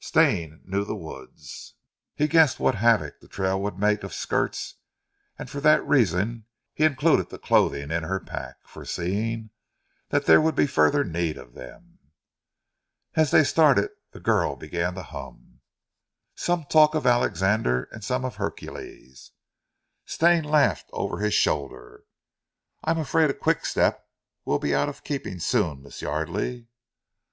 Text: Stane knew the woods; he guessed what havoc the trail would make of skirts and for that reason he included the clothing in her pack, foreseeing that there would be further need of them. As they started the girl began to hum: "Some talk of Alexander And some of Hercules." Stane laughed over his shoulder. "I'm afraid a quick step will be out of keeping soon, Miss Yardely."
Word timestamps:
Stane 0.00 0.60
knew 0.64 0.84
the 0.84 0.96
woods; 0.96 1.74
he 2.16 2.26
guessed 2.26 2.58
what 2.58 2.74
havoc 2.74 3.20
the 3.20 3.28
trail 3.28 3.62
would 3.62 3.78
make 3.78 4.02
of 4.02 4.12
skirts 4.12 4.74
and 5.38 5.48
for 5.48 5.60
that 5.60 5.86
reason 5.86 6.46
he 6.72 6.82
included 6.82 7.28
the 7.30 7.38
clothing 7.38 7.92
in 7.92 8.02
her 8.02 8.18
pack, 8.18 8.56
foreseeing 8.66 9.50
that 10.08 10.26
there 10.26 10.40
would 10.40 10.56
be 10.56 10.66
further 10.66 11.04
need 11.04 11.38
of 11.38 11.54
them. 11.54 12.00
As 13.14 13.30
they 13.30 13.44
started 13.44 13.88
the 14.10 14.18
girl 14.18 14.56
began 14.56 14.96
to 14.96 15.02
hum: 15.04 15.60
"Some 16.34 16.64
talk 16.64 16.96
of 16.96 17.06
Alexander 17.06 17.84
And 17.92 18.02
some 18.02 18.24
of 18.24 18.34
Hercules." 18.34 19.30
Stane 20.06 20.42
laughed 20.42 20.90
over 20.92 21.18
his 21.18 21.34
shoulder. 21.34 22.02
"I'm 22.82 22.98
afraid 22.98 23.30
a 23.30 23.32
quick 23.32 23.64
step 23.64 24.04
will 24.44 24.58
be 24.58 24.74
out 24.74 24.88
of 24.88 25.04
keeping 25.04 25.38
soon, 25.38 25.84
Miss 25.84 26.02
Yardely." 26.02 26.66